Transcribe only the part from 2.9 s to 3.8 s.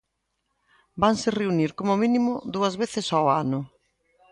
ao ano.